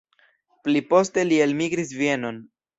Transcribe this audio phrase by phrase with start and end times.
[0.67, 2.45] Pli poste li elmigris Vienon.